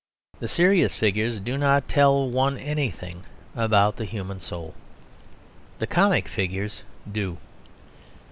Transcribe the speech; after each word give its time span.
The 0.39 0.47
serious 0.47 0.95
figures 0.95 1.39
do 1.39 1.59
not 1.59 1.87
tell 1.87 2.27
one 2.27 2.57
anything 2.57 3.23
about 3.55 3.97
the 3.97 4.05
human 4.05 4.39
soul. 4.39 4.73
The 5.77 5.85
comic 5.85 6.27
figures 6.27 6.81
do. 7.11 7.37